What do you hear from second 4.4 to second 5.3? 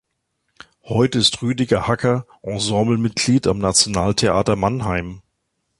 Mannheim.